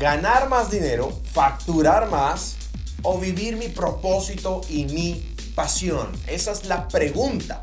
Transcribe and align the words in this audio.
ganar 0.00 0.48
más 0.48 0.70
dinero, 0.70 1.12
facturar 1.30 2.08
más 2.08 2.56
o 3.02 3.18
vivir 3.18 3.58
mi 3.58 3.68
propósito 3.68 4.62
y 4.70 4.86
mi 4.86 5.34
pasión? 5.54 6.10
Esa 6.26 6.52
es 6.52 6.64
la 6.64 6.88
pregunta 6.88 7.62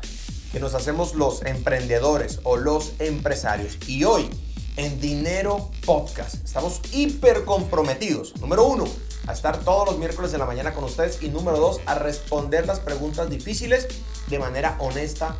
que 0.52 0.60
nos 0.60 0.74
hacemos 0.74 1.16
los 1.16 1.44
emprendedores 1.44 2.38
o 2.44 2.56
los 2.56 2.92
empresarios. 3.00 3.76
Y 3.88 4.04
hoy, 4.04 4.30
en 4.76 5.00
Dinero 5.00 5.68
Podcast, 5.84 6.36
estamos 6.44 6.80
hiper 6.92 7.44
comprometidos. 7.44 8.36
Número 8.40 8.64
uno, 8.68 8.84
a 9.26 9.32
estar 9.32 9.58
todos 9.58 9.88
los 9.88 9.98
miércoles 9.98 10.30
de 10.30 10.38
la 10.38 10.46
mañana 10.46 10.72
con 10.72 10.84
ustedes. 10.84 11.20
Y 11.20 11.30
número 11.30 11.58
dos, 11.58 11.80
a 11.86 11.96
responder 11.96 12.68
las 12.68 12.78
preguntas 12.78 13.28
difíciles 13.28 13.88
de 14.28 14.38
manera 14.38 14.76
honesta 14.78 15.36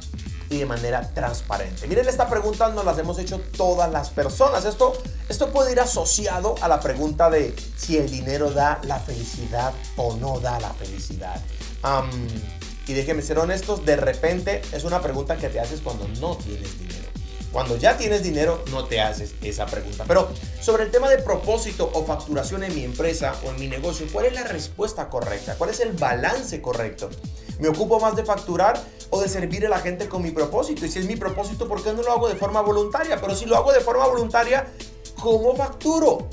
y 0.50 0.58
de 0.58 0.66
manera 0.66 1.02
transparente. 1.14 1.86
Miren, 1.86 2.08
esta 2.08 2.28
pregunta 2.28 2.68
nos 2.70 2.84
las 2.84 2.98
hemos 2.98 3.18
hecho 3.18 3.40
todas 3.56 3.90
las 3.90 4.10
personas. 4.10 4.64
Esto, 4.64 4.94
esto 5.28 5.50
puede 5.50 5.72
ir 5.72 5.80
asociado 5.80 6.54
a 6.60 6.68
la 6.68 6.80
pregunta 6.80 7.30
de 7.30 7.54
si 7.76 7.98
el 7.98 8.10
dinero 8.10 8.50
da 8.50 8.80
la 8.84 8.98
felicidad 8.98 9.73
o 9.96 10.16
no 10.16 10.40
da 10.40 10.59
la 10.60 10.73
felicidad. 10.74 11.40
y 12.87 12.92
déjenme 12.95 13.23
ser 13.23 13.38
honestos, 13.38 13.84
de 13.84 13.96
repente 13.96 14.62
es 14.73 14.84
una 14.84 15.02
pregunta 15.02 15.37
que 15.37 15.48
te 15.48 15.60
haces 15.60 15.80
cuando 15.80 16.09
no 16.20 16.37
tienes 16.37 16.78
dinero. 16.78 17.09
Cuando 17.52 17.76
ya 17.76 17.96
tienes 17.96 18.23
dinero, 18.23 18.62
no 18.70 18.84
te 18.84 19.01
haces 19.01 19.34
esa 19.42 19.65
pregunta. 19.66 20.04
Pero 20.06 20.28
sobre 20.60 20.84
el 20.84 20.90
tema 20.90 21.09
de 21.09 21.18
propósito 21.18 21.90
o 21.95 22.04
facturación 22.04 22.62
en 22.62 22.74
mi 22.74 22.84
empresa 22.84 23.34
o 23.45 23.51
en 23.51 23.59
mi 23.59 23.68
negocio, 23.68 24.06
¿cuál 24.12 24.26
es 24.26 24.34
la 24.34 24.45
respuesta 24.45 25.09
correcta? 25.09 25.54
¿Cuál 25.56 25.70
es 25.70 25.80
el 25.80 25.92
balance 25.92 26.60
correcto? 26.60 27.09
¿Me 27.58 27.68
ocupo 27.68 27.98
más 28.00 28.14
de 28.16 28.24
facturar 28.24 28.80
o 29.10 29.20
de 29.20 29.28
servir 29.28 29.66
a 29.66 29.68
la 29.68 29.78
gente 29.78 30.08
con 30.08 30.22
mi 30.22 30.30
propósito? 30.30 30.86
Y 30.86 30.88
si 30.88 31.00
es 31.00 31.06
mi 31.06 31.16
propósito, 31.16 31.66
¿por 31.66 31.82
qué 31.82 31.92
no 31.92 32.02
lo 32.02 32.12
hago 32.12 32.28
de 32.28 32.36
forma 32.36 32.60
voluntaria? 32.60 33.20
Pero 33.20 33.34
si 33.34 33.46
lo 33.46 33.56
hago 33.56 33.72
de 33.72 33.80
forma 33.80 34.06
voluntaria, 34.06 34.66
¿cómo 35.20 35.54
facturo? 35.56 36.28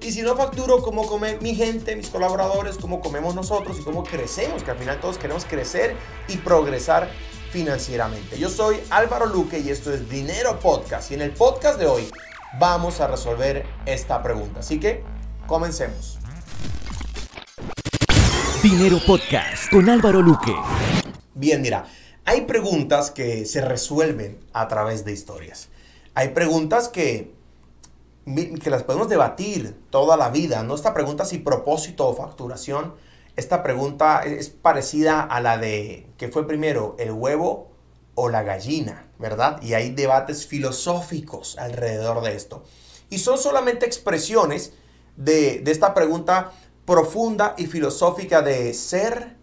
Y 0.00 0.12
si 0.12 0.22
no 0.22 0.36
facturo, 0.36 0.80
¿cómo 0.80 1.06
come 1.06 1.38
mi 1.40 1.54
gente, 1.54 1.96
mis 1.96 2.08
colaboradores? 2.08 2.76
¿Cómo 2.78 3.00
comemos 3.00 3.34
nosotros? 3.34 3.78
¿Y 3.80 3.82
cómo 3.82 4.04
crecemos? 4.04 4.62
Que 4.62 4.70
al 4.70 4.78
final 4.78 5.00
todos 5.00 5.18
queremos 5.18 5.44
crecer 5.44 5.96
y 6.28 6.36
progresar 6.36 7.10
financieramente. 7.50 8.38
Yo 8.38 8.48
soy 8.48 8.80
Álvaro 8.90 9.26
Luque 9.26 9.58
y 9.58 9.70
esto 9.70 9.92
es 9.92 10.08
Dinero 10.08 10.60
Podcast. 10.60 11.10
Y 11.10 11.14
en 11.14 11.22
el 11.22 11.32
podcast 11.32 11.78
de 11.78 11.86
hoy 11.86 12.08
vamos 12.60 13.00
a 13.00 13.08
resolver 13.08 13.66
esta 13.86 14.22
pregunta. 14.22 14.60
Así 14.60 14.78
que 14.78 15.02
comencemos. 15.46 16.17
Dinero 18.62 18.98
Podcast 19.06 19.70
con 19.70 19.88
Álvaro 19.88 20.20
Luque. 20.22 20.54
Bien, 21.34 21.62
mira, 21.62 21.86
hay 22.24 22.42
preguntas 22.42 23.10
que 23.10 23.46
se 23.46 23.60
resuelven 23.60 24.38
a 24.52 24.68
través 24.68 25.04
de 25.04 25.12
historias. 25.12 25.68
Hay 26.14 26.28
preguntas 26.28 26.88
que, 26.88 27.34
que 28.62 28.70
las 28.70 28.82
podemos 28.82 29.08
debatir 29.08 29.76
toda 29.90 30.16
la 30.16 30.30
vida. 30.30 30.62
No 30.62 30.74
esta 30.74 30.94
pregunta 30.94 31.24
si 31.24 31.38
propósito 31.38 32.06
o 32.06 32.14
facturación 32.14 32.94
esta 33.38 33.62
pregunta 33.62 34.22
es 34.24 34.48
parecida 34.48 35.20
a 35.20 35.40
la 35.40 35.58
de 35.58 36.08
¿qué 36.18 36.26
fue 36.26 36.44
primero, 36.44 36.96
el 36.98 37.12
huevo 37.12 37.70
o 38.16 38.28
la 38.28 38.42
gallina? 38.42 39.06
¿Verdad? 39.20 39.62
Y 39.62 39.74
hay 39.74 39.90
debates 39.90 40.44
filosóficos 40.44 41.56
alrededor 41.56 42.20
de 42.24 42.34
esto. 42.34 42.64
Y 43.10 43.18
son 43.18 43.38
solamente 43.38 43.86
expresiones 43.86 44.72
de, 45.16 45.62
esta 45.66 45.94
pregunta 45.94 46.50
profunda 46.88 47.54
y 47.56 47.66
filosófica 47.66 48.42
de 48.42 48.74
ser 48.74 49.36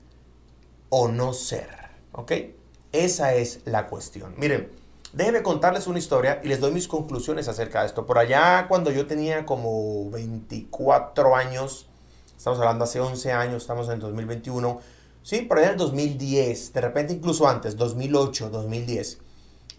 o 0.89 1.07
no 1.07 1.31
ser. 1.31 1.69
¿Ok? 2.11 2.31
Esa 2.91 3.35
es 3.35 3.61
la 3.63 3.87
cuestión. 3.87 4.33
Miren, 4.35 4.69
déjenme 5.13 5.43
contarles 5.43 5.87
una 5.87 5.99
historia 5.99 6.41
y 6.43 6.49
les 6.49 6.59
doy 6.59 6.73
mis 6.73 6.89
conclusiones 6.89 7.47
acerca 7.47 7.81
de 7.81 7.85
esto. 7.85 8.05
Por 8.05 8.17
allá, 8.17 8.67
cuando 8.67 8.91
yo 8.91 9.05
tenía 9.05 9.45
como 9.45 10.09
24 10.09 11.35
años, 11.35 11.87
Estamos 12.37 12.59
hablando 12.59 12.83
hace 12.83 12.99
11 12.99 13.31
años, 13.31 13.63
estamos 13.63 13.87
en 13.87 13.93
el 13.93 13.99
2021. 14.01 14.79
Sí, 15.23 15.41
por 15.41 15.57
ahí 15.57 15.65
en 15.65 15.71
el 15.71 15.77
2010, 15.77 16.73
de 16.73 16.81
repente 16.81 17.13
incluso 17.13 17.47
antes, 17.47 17.75
2008, 17.75 18.49
2010. 18.49 19.19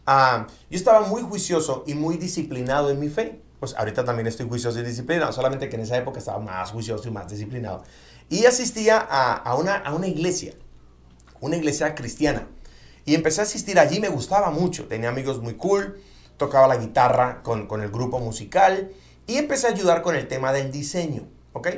Ah, 0.07 0.47
yo 0.71 0.77
estaba 0.77 1.07
muy 1.07 1.23
juicioso 1.23 1.85
y 1.87 1.95
muy 1.95 2.17
disciplinado 2.17 2.91
en 2.91 2.99
mi 2.99 3.09
fe. 3.09 3.41
Pues 3.61 3.75
ahorita 3.77 4.05
también 4.05 4.27
estoy 4.27 4.49
juicioso 4.49 4.79
y 4.81 4.83
disciplinado, 4.83 5.33
solamente 5.33 5.69
que 5.69 5.77
en 5.77 5.83
esa 5.83 5.97
época 5.97 6.19
estaba 6.19 6.39
más 6.39 6.71
juicioso 6.71 7.09
y 7.09 7.11
más 7.11 7.29
disciplinado. 7.29 7.83
Y 8.29 8.45
asistía 8.45 8.99
a, 8.99 9.55
una, 9.55 9.77
a 9.77 9.95
una 9.95 10.07
iglesia, 10.07 10.55
una 11.41 11.57
iglesia 11.57 11.95
cristiana. 11.95 12.49
Y 13.05 13.15
empecé 13.15 13.41
a 13.41 13.45
asistir 13.45 13.79
allí, 13.79 14.01
me 14.01 14.09
gustaba 14.09 14.51
mucho. 14.51 14.87
Tenía 14.87 15.09
amigos 15.09 15.41
muy 15.41 15.55
cool, 15.55 16.01
tocaba 16.37 16.67
la 16.67 16.77
guitarra 16.77 17.43
con, 17.43 17.67
con 17.67 17.83
el 17.83 17.91
grupo 17.91 18.19
musical 18.19 18.91
y 19.27 19.37
empecé 19.37 19.69
a 19.69 19.71
ayudar 19.71 20.03
con 20.03 20.17
el 20.17 20.29
tema 20.29 20.53
del 20.53 20.71
diseño, 20.71 21.23
¿ok? 21.53 21.69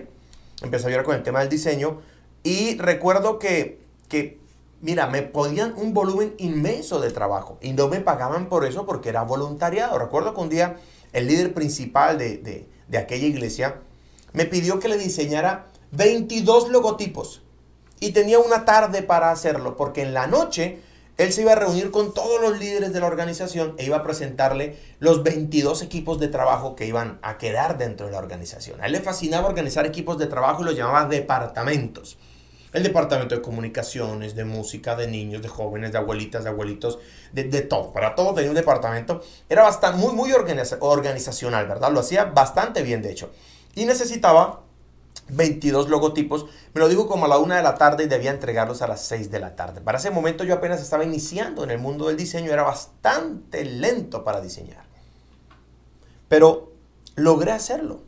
empecé 0.62 0.86
a 0.86 0.88
ayudar 0.88 1.04
con 1.04 1.14
el 1.16 1.22
tema 1.22 1.40
del 1.40 1.48
diseño 1.48 2.00
y 2.42 2.76
recuerdo 2.78 3.38
que, 3.38 3.80
que, 4.08 4.38
mira, 4.80 5.06
me 5.06 5.22
podían 5.22 5.74
un 5.76 5.94
volumen 5.94 6.34
inmenso 6.38 7.00
de 7.00 7.10
trabajo 7.10 7.58
y 7.60 7.72
no 7.72 7.88
me 7.88 8.00
pagaban 8.00 8.48
por 8.48 8.64
eso 8.64 8.86
porque 8.86 9.08
era 9.08 9.22
voluntariado. 9.22 9.98
Recuerdo 9.98 10.34
que 10.34 10.40
un 10.40 10.48
día 10.48 10.76
el 11.12 11.26
líder 11.26 11.54
principal 11.54 12.18
de, 12.18 12.66
de 12.88 12.98
aquella 12.98 13.26
iglesia 13.26 13.80
me 14.32 14.44
pidió 14.44 14.78
que 14.78 14.88
le 14.88 14.98
diseñara 14.98 15.66
22 15.92 16.68
logotipos 16.68 17.42
y 18.00 18.12
tenía 18.12 18.38
una 18.38 18.64
tarde 18.64 19.02
para 19.02 19.30
hacerlo 19.30 19.76
porque 19.76 20.02
en 20.02 20.14
la 20.14 20.26
noche 20.26 20.80
él 21.18 21.32
se 21.32 21.42
iba 21.42 21.52
a 21.52 21.56
reunir 21.56 21.90
con 21.90 22.14
todos 22.14 22.40
los 22.40 22.60
líderes 22.60 22.92
de 22.92 23.00
la 23.00 23.08
organización 23.08 23.74
e 23.76 23.84
iba 23.84 23.96
a 23.96 24.04
presentarle 24.04 24.76
los 25.00 25.24
22 25.24 25.82
equipos 25.82 26.20
de 26.20 26.28
trabajo 26.28 26.76
que 26.76 26.86
iban 26.86 27.18
a 27.22 27.38
quedar 27.38 27.76
dentro 27.76 28.06
de 28.06 28.12
la 28.12 28.18
organización. 28.18 28.80
A 28.80 28.86
él 28.86 28.92
le 28.92 29.00
fascinaba 29.00 29.48
organizar 29.48 29.84
equipos 29.84 30.16
de 30.18 30.28
trabajo 30.28 30.62
y 30.62 30.66
los 30.66 30.76
llamaba 30.76 31.08
departamentos. 31.08 32.18
El 32.72 32.82
departamento 32.82 33.34
de 33.34 33.40
comunicaciones, 33.40 34.34
de 34.34 34.44
música, 34.44 34.94
de 34.94 35.06
niños, 35.06 35.40
de 35.40 35.48
jóvenes, 35.48 35.92
de 35.92 35.98
abuelitas, 35.98 36.44
de 36.44 36.50
abuelitos, 36.50 36.98
de, 37.32 37.44
todo. 37.62 37.92
Para 37.92 38.14
todo 38.14 38.34
tenía 38.34 38.50
un 38.50 38.56
departamento. 38.56 39.22
Era 39.48 39.62
bastante, 39.62 39.98
muy, 39.98 40.14
muy 40.14 40.32
organizacional, 40.32 41.66
¿verdad? 41.66 41.90
Lo 41.90 42.00
hacía 42.00 42.24
bastante 42.24 42.82
bien, 42.82 43.00
de 43.00 43.10
hecho. 43.10 43.30
Y 43.74 43.86
necesitaba 43.86 44.60
22 45.28 45.88
logotipos. 45.88 46.46
Me 46.74 46.80
lo 46.80 46.88
dijo 46.88 47.06
como 47.06 47.24
a 47.24 47.28
la 47.28 47.38
una 47.38 47.56
de 47.56 47.62
la 47.62 47.74
tarde 47.74 48.04
y 48.04 48.06
debía 48.06 48.30
entregarlos 48.30 48.82
a 48.82 48.86
las 48.86 49.02
6 49.02 49.30
de 49.30 49.40
la 49.40 49.56
tarde. 49.56 49.80
Para 49.80 49.98
ese 49.98 50.10
momento 50.10 50.44
yo 50.44 50.54
apenas 50.54 50.80
estaba 50.80 51.04
iniciando 51.04 51.64
en 51.64 51.70
el 51.70 51.78
mundo 51.78 52.08
del 52.08 52.16
diseño, 52.16 52.52
era 52.52 52.62
bastante 52.62 53.64
lento 53.64 54.24
para 54.24 54.40
diseñar. 54.40 54.84
Pero 56.28 56.72
logré 57.16 57.52
hacerlo. 57.52 58.02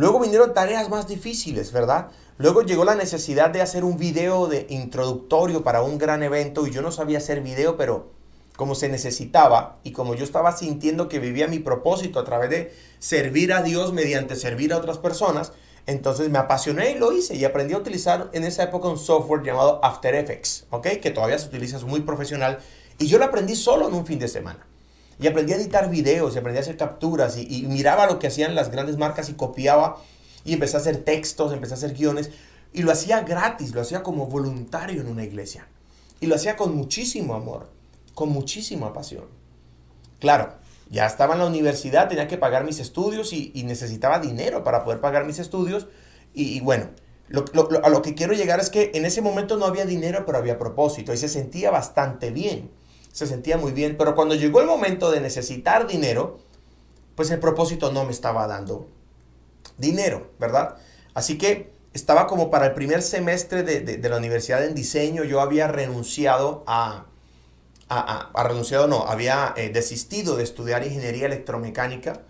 Luego 0.00 0.18
vinieron 0.18 0.54
tareas 0.54 0.88
más 0.88 1.06
difíciles, 1.06 1.72
¿verdad? 1.72 2.08
Luego 2.38 2.62
llegó 2.62 2.86
la 2.86 2.94
necesidad 2.94 3.50
de 3.50 3.60
hacer 3.60 3.84
un 3.84 3.98
video 3.98 4.46
de 4.46 4.66
introductorio 4.70 5.62
para 5.62 5.82
un 5.82 5.98
gran 5.98 6.22
evento 6.22 6.66
y 6.66 6.70
yo 6.70 6.80
no 6.80 6.90
sabía 6.90 7.18
hacer 7.18 7.42
video, 7.42 7.76
pero 7.76 8.08
como 8.56 8.74
se 8.74 8.88
necesitaba 8.88 9.78
y 9.84 9.92
como 9.92 10.14
yo 10.14 10.24
estaba 10.24 10.56
sintiendo 10.56 11.10
que 11.10 11.18
vivía 11.18 11.48
mi 11.48 11.58
propósito 11.58 12.18
a 12.18 12.24
través 12.24 12.48
de 12.48 12.74
servir 12.98 13.52
a 13.52 13.62
Dios 13.62 13.92
mediante 13.92 14.36
servir 14.36 14.72
a 14.72 14.78
otras 14.78 14.96
personas, 14.96 15.52
entonces 15.84 16.30
me 16.30 16.38
apasioné 16.38 16.92
y 16.92 16.98
lo 16.98 17.12
hice 17.12 17.36
y 17.36 17.44
aprendí 17.44 17.74
a 17.74 17.78
utilizar 17.78 18.30
en 18.32 18.44
esa 18.44 18.62
época 18.62 18.88
un 18.88 18.96
software 18.96 19.42
llamado 19.42 19.84
After 19.84 20.14
Effects, 20.14 20.64
¿ok? 20.70 20.86
Que 21.02 21.10
todavía 21.10 21.38
se 21.38 21.48
utiliza, 21.48 21.76
es 21.76 21.84
muy 21.84 22.00
profesional. 22.00 22.60
Y 22.98 23.06
yo 23.06 23.18
lo 23.18 23.26
aprendí 23.26 23.54
solo 23.54 23.88
en 23.88 23.92
un 23.92 24.06
fin 24.06 24.18
de 24.18 24.28
semana. 24.28 24.66
Y 25.20 25.26
aprendí 25.26 25.52
a 25.52 25.56
editar 25.56 25.90
videos, 25.90 26.34
y 26.34 26.38
aprendí 26.38 26.58
a 26.58 26.62
hacer 26.62 26.76
capturas 26.76 27.36
y, 27.36 27.66
miraba 27.66 28.06
lo 28.06 28.18
que 28.18 28.26
hacían 28.26 28.54
las 28.54 28.70
grandes 28.70 28.96
marcas 28.96 29.28
y 29.28 29.34
copiaba 29.34 29.98
y 30.44 30.54
empecé 30.54 30.76
a 30.76 30.80
hacer 30.80 31.04
textos, 31.04 31.52
empecé 31.52 31.74
a 31.74 31.76
hacer 31.76 31.94
guiones 31.94 32.30
y 32.72 32.82
lo 32.82 32.92
hacía 32.92 33.20
gratis, 33.20 33.74
lo 33.74 33.80
hacía 33.80 34.02
como 34.02 34.26
voluntario 34.26 35.00
en 35.00 35.08
una 35.08 35.24
iglesia. 35.24 35.66
Y 36.20 36.26
lo 36.26 36.36
hacía 36.36 36.56
con 36.56 36.74
muchísimo 36.74 37.34
amor, 37.34 37.68
con 38.14 38.30
muchísima 38.30 38.92
pasión. 38.92 39.24
Claro, 40.20 40.54
ya 40.90 41.06
estaba 41.06 41.34
en 41.34 41.40
la 41.40 41.46
universidad, 41.46 42.08
tenía 42.08 42.28
que 42.28 42.38
pagar 42.38 42.64
mis 42.64 42.78
estudios 42.78 43.32
y, 43.32 43.52
necesitaba 43.64 44.20
dinero 44.20 44.64
para 44.64 44.84
poder 44.84 45.00
pagar 45.00 45.24
mis 45.24 45.38
estudios. 45.38 45.86
Y, 46.32 46.60
bueno, 46.60 46.90
a 47.82 47.88
lo 47.88 48.02
que 48.02 48.14
quiero 48.14 48.34
llegar 48.34 48.60
es 48.60 48.70
que 48.70 48.90
en 48.94 49.04
ese 49.04 49.20
momento 49.20 49.56
no 49.56 49.66
había 49.66 49.84
dinero, 49.84 50.24
pero 50.24 50.38
había 50.38 50.58
propósito 50.58 51.12
y 51.12 51.16
se 51.16 51.28
sentía 51.28 51.70
bastante 51.70 52.30
bien. 52.30 52.70
Se 53.12 53.26
sentía 53.26 53.56
muy 53.56 53.72
bien, 53.72 53.96
pero 53.98 54.14
cuando 54.14 54.34
llegó 54.34 54.60
el 54.60 54.66
momento 54.66 55.10
de 55.10 55.20
necesitar 55.20 55.86
dinero, 55.86 56.38
pues 57.14 57.30
el 57.30 57.40
propósito 57.40 57.92
no 57.92 58.04
me 58.04 58.12
estaba 58.12 58.46
dando 58.46 58.86
dinero, 59.78 60.30
¿verdad? 60.38 60.76
Así 61.14 61.38
que 61.38 61.72
estaba 61.92 62.26
como 62.26 62.50
para 62.50 62.66
el 62.66 62.72
primer 62.72 63.02
semestre 63.02 63.62
de 63.62 64.08
la 64.08 64.16
universidad 64.16 64.64
en 64.64 64.74
diseño, 64.74 65.24
yo 65.24 65.40
había 65.40 65.66
renunciado 65.66 66.62
a, 66.66 67.06
ha, 67.90 68.42
renunciado, 68.44 68.86
no, 68.86 69.06
había 69.06 69.52
eh, 69.56 69.68
desistido 69.68 70.36
de 70.36 70.44
estudiar 70.44 70.84
ingeniería 70.86 71.26
electromecánica 71.26 72.22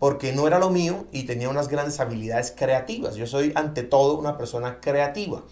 porque 0.00 0.32
no 0.32 0.46
era 0.46 0.58
lo 0.58 0.68
mío 0.70 1.06
y 1.12 1.22
tenía 1.22 1.48
unas 1.48 1.68
grandes 1.68 2.00
habilidades 2.00 2.52
creativas. 2.54 3.14
Yo 3.14 3.26
soy 3.26 3.52
ante 3.54 3.82
todo 3.82 4.18
una 4.18 4.36
persona 4.36 4.80
creativa. 4.80 5.42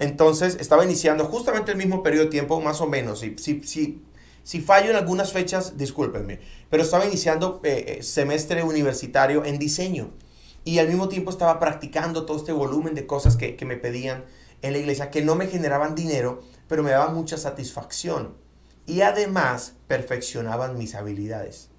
Entonces 0.00 0.56
estaba 0.58 0.84
iniciando 0.84 1.26
justamente 1.26 1.72
el 1.72 1.78
mismo 1.78 2.02
periodo 2.02 2.24
de 2.24 2.30
tiempo, 2.30 2.60
más 2.60 2.80
o 2.80 2.86
menos. 2.86 3.20
Si, 3.20 3.36
si, 3.38 3.62
si, 3.62 4.02
si 4.42 4.60
fallo 4.60 4.90
en 4.90 4.96
algunas 4.96 5.32
fechas, 5.32 5.76
discúlpenme. 5.76 6.40
Pero 6.70 6.82
estaba 6.82 7.04
iniciando 7.04 7.60
eh, 7.62 7.98
eh, 7.98 8.02
semestre 8.02 8.64
universitario 8.64 9.44
en 9.44 9.58
diseño. 9.58 10.10
y 10.64 10.78
al 10.78 10.88
mismo 10.88 11.08
tiempo 11.08 11.30
estaba 11.30 11.58
practicando 11.58 12.26
todo 12.26 12.36
este 12.36 12.52
volumen 12.52 12.94
de 12.94 13.06
cosas 13.06 13.36
que, 13.36 13.56
que 13.56 13.64
me 13.64 13.76
pedían 13.76 14.24
en 14.62 14.72
la 14.72 14.78
iglesia 14.78 15.10
que 15.10 15.22
no 15.22 15.34
me 15.34 15.46
generaban 15.46 15.94
dinero, 15.94 16.42
pero 16.68 16.82
me 16.82 16.90
daban 16.90 17.14
mucha 17.14 17.36
satisfacción. 17.38 18.34
Y 18.86 19.02
además 19.02 19.74
perfeccionaban 19.86 20.76
mis 20.76 20.94
habilidades. 20.94 21.70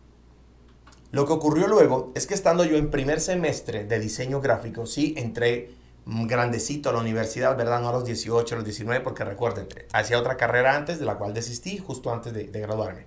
Lo 1.11 1.25
que 1.25 1.33
ocurrió 1.33 1.67
luego 1.67 2.11
es 2.15 2.25
que 2.25 2.33
estando 2.33 2.65
yo 2.65 2.77
en 2.77 2.89
primer 2.89 3.19
semestre 3.19 3.83
de 3.83 3.99
diseño 3.99 4.41
gráfico, 4.41 4.85
sí, 4.85 5.13
entré 5.17 5.71
grandecito 6.05 6.89
a 6.89 6.93
la 6.93 6.99
universidad, 6.99 7.55
¿verdad? 7.57 7.81
No 7.81 7.89
a 7.89 7.93
los 7.93 8.05
18, 8.05 8.55
a 8.55 8.57
los 8.57 8.65
19, 8.65 9.03
porque 9.03 9.23
recuerden, 9.23 9.67
hacía 9.93 10.19
otra 10.19 10.37
carrera 10.37 10.75
antes, 10.75 10.99
de 10.99 11.05
la 11.05 11.17
cual 11.17 11.33
desistí 11.33 11.77
justo 11.77 12.11
antes 12.11 12.33
de, 12.33 12.45
graduarme. 12.45 13.05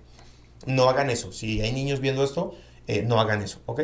No 0.65 0.89
hagan 0.89 1.09
eso. 1.09 1.31
Si 1.31 1.61
hay 1.61 1.71
niños 1.71 1.99
viendo 1.99 2.23
esto, 2.23 2.55
eh, 2.87 3.03
no 3.03 3.19
hagan 3.19 3.41
eso, 3.41 3.61
¿ok? 3.65 3.81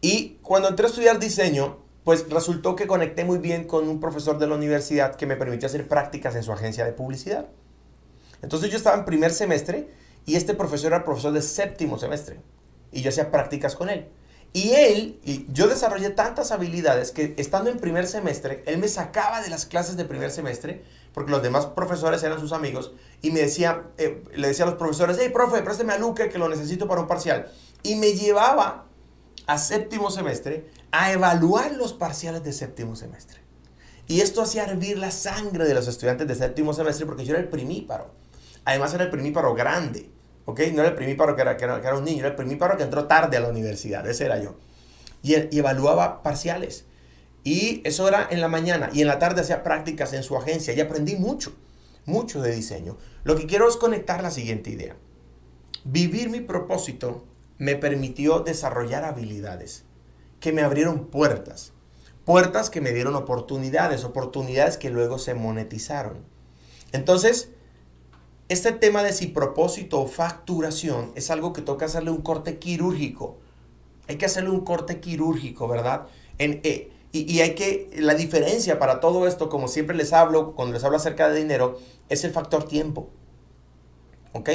Y 0.00 0.38
cuando 0.42 0.68
entré 0.68 0.86
a 0.86 0.88
estudiar 0.88 1.18
diseño, 1.18 1.78
pues 2.04 2.28
resultó 2.30 2.76
que 2.76 2.86
conecté 2.86 3.24
muy 3.24 3.38
bien 3.38 3.64
con 3.64 3.88
un 3.88 3.98
profesor 3.98 4.38
de 4.38 4.46
la 4.46 4.54
universidad 4.54 5.16
que 5.16 5.26
me 5.26 5.34
permitió 5.34 5.66
hacer 5.66 5.88
prácticas 5.88 6.36
en 6.36 6.44
su 6.44 6.52
agencia 6.52 6.84
de 6.84 6.92
publicidad. 6.92 7.48
Entonces 8.42 8.70
yo 8.70 8.76
estaba 8.76 8.96
en 8.96 9.04
primer 9.04 9.32
semestre 9.32 9.90
y 10.24 10.36
este 10.36 10.54
profesor 10.54 10.92
era 10.92 11.04
profesor 11.04 11.32
de 11.32 11.42
séptimo 11.42 11.98
semestre 11.98 12.38
y 12.92 13.02
yo 13.02 13.08
hacía 13.08 13.32
prácticas 13.32 13.74
con 13.74 13.88
él. 13.88 14.06
Y 14.52 14.70
él, 14.70 15.20
y 15.22 15.46
yo 15.52 15.68
desarrollé 15.68 16.10
tantas 16.10 16.50
habilidades 16.50 17.10
que 17.10 17.34
estando 17.36 17.70
en 17.70 17.78
primer 17.78 18.06
semestre, 18.06 18.62
él 18.66 18.78
me 18.78 18.88
sacaba 18.88 19.42
de 19.42 19.50
las 19.50 19.66
clases 19.66 19.96
de 19.96 20.04
primer 20.04 20.30
semestre, 20.30 20.82
porque 21.12 21.30
los 21.30 21.42
demás 21.42 21.66
profesores 21.66 22.22
eran 22.22 22.40
sus 22.40 22.52
amigos, 22.52 22.92
y 23.20 23.30
me 23.30 23.40
decía, 23.40 23.84
eh, 23.98 24.22
le 24.34 24.48
decía 24.48 24.64
a 24.64 24.68
los 24.68 24.78
profesores, 24.78 25.18
hey, 25.20 25.30
profe, 25.32 25.62
présteme 25.62 25.92
a 25.92 25.98
Luque 25.98 26.28
que 26.28 26.38
lo 26.38 26.48
necesito 26.48 26.88
para 26.88 27.02
un 27.02 27.06
parcial. 27.06 27.52
Y 27.82 27.96
me 27.96 28.12
llevaba 28.12 28.86
a 29.46 29.58
séptimo 29.58 30.10
semestre 30.10 30.70
a 30.90 31.12
evaluar 31.12 31.72
los 31.74 31.92
parciales 31.92 32.42
de 32.42 32.52
séptimo 32.52 32.96
semestre. 32.96 33.40
Y 34.08 34.20
esto 34.20 34.42
hacía 34.42 34.64
hervir 34.64 34.98
la 34.98 35.10
sangre 35.10 35.64
de 35.64 35.74
los 35.74 35.88
estudiantes 35.88 36.28
de 36.28 36.34
séptimo 36.34 36.72
semestre 36.72 37.06
porque 37.06 37.24
yo 37.24 37.34
era 37.34 37.42
el 37.42 37.48
primíparo. 37.48 38.14
Además 38.64 38.94
era 38.94 39.04
el 39.04 39.10
primíparo 39.10 39.54
grande. 39.54 40.10
¿Ok? 40.46 40.60
No 40.72 40.80
era 40.80 40.88
el 40.88 40.94
primíparo 40.94 41.36
que 41.36 41.42
era, 41.42 41.56
que 41.56 41.64
era, 41.64 41.96
un 41.96 42.04
niño, 42.04 42.20
era 42.20 42.28
el 42.28 42.34
primíparo 42.34 42.76
que 42.76 42.84
entró 42.84 43.06
tarde 43.06 43.36
a 43.36 43.40
la 43.40 43.48
universidad, 43.48 44.08
ese 44.08 44.24
era 44.24 44.42
yo. 44.42 44.56
Y, 45.22 45.34
evaluaba 45.58 46.22
parciales. 46.22 46.86
Y 47.44 47.82
eso 47.84 48.08
era 48.08 48.26
en 48.30 48.40
la 48.40 48.48
mañana. 48.48 48.90
Y 48.92 49.02
en 49.02 49.08
la 49.08 49.18
tarde 49.18 49.42
hacía 49.42 49.62
prácticas 49.62 50.12
en 50.12 50.22
su 50.22 50.36
agencia. 50.36 50.72
Y 50.74 50.80
aprendí 50.80 51.16
mucho, 51.16 51.54
mucho 52.04 52.40
de 52.40 52.52
diseño. 52.52 52.96
Lo 53.24 53.36
que 53.36 53.46
quiero 53.46 53.68
es 53.68 53.76
conectar 53.76 54.22
la 54.22 54.30
siguiente 54.30 54.70
idea. 54.70 54.96
Vivir 55.84 56.30
mi 56.30 56.40
propósito 56.40 57.24
me 57.58 57.76
permitió 57.76 58.40
desarrollar 58.40 59.04
habilidades 59.04 59.84
que 60.40 60.52
me 60.52 60.62
abrieron 60.62 61.06
puertas. 61.06 61.72
Puertas 62.24 62.70
que 62.70 62.80
me 62.80 62.92
dieron 62.92 63.14
oportunidades, 63.14 64.04
oportunidades 64.04 64.76
que 64.76 64.90
luego 64.90 65.18
se 65.18 65.34
monetizaron. 65.34 66.24
Entonces, 66.92 67.50
este 68.48 68.72
tema 68.72 69.02
de 69.02 69.12
si 69.12 69.26
propósito 69.26 70.00
o 70.00 70.06
facturación 70.06 71.12
es 71.14 71.30
algo 71.30 71.52
que 71.52 71.62
toca 71.62 71.86
hacerle 71.86 72.10
un 72.10 72.22
corte 72.22 72.58
quirúrgico. 72.58 73.38
Hay 74.08 74.16
que 74.16 74.26
hacerle 74.26 74.50
un 74.50 74.60
corte 74.60 75.00
quirúrgico, 75.00 75.66
¿verdad? 75.66 76.06
En, 76.38 76.60
eh, 76.62 76.92
y, 77.12 77.40
hay 77.40 77.54
que, 77.54 77.90
la 77.96 78.14
diferencia 78.14 78.78
para 78.78 79.00
todo 79.00 79.26
esto, 79.26 79.48
como 79.48 79.68
siempre 79.68 79.96
les 79.96 80.12
hablo, 80.12 80.54
cuando 80.54 80.74
les 80.74 80.84
hablo 80.84 80.98
acerca 80.98 81.28
de 81.28 81.38
dinero, 81.38 81.78
es 82.08 82.24
el 82.24 82.30
factor 82.30 82.64
tiempo. 82.64 83.08
¿Ok? 84.32 84.50